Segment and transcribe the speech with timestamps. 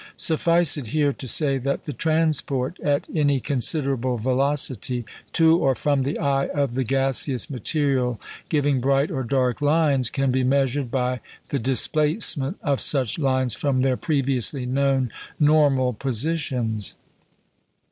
[0.17, 6.01] Suffice it here to say that the transport, at any considerable velocity, to or from
[6.01, 8.19] the eye of the gaseous material
[8.49, 11.19] giving bright or dark lines, can be measured by
[11.49, 16.95] the displacement of such lines from their previously known normal positions.